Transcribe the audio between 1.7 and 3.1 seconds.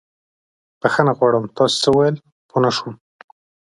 څه وويل؟ پوه نه شوم.